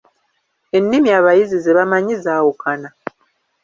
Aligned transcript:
Ennimi 0.77 1.09
abayizi 1.19 1.57
ze 1.63 1.71
bamanyi 1.77 2.13
zaawukana. 2.23 2.89